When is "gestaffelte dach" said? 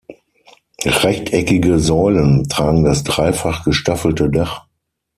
3.63-4.65